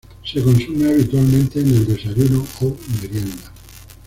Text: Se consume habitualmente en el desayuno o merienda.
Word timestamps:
Se 0.25 0.41
consume 0.43 0.89
habitualmente 0.89 1.59
en 1.59 1.67
el 1.67 1.85
desayuno 1.85 2.43
o 2.61 2.75
merienda. 3.03 3.53